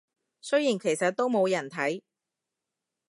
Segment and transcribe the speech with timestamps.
[0.41, 2.01] 雖然其實都冇人睇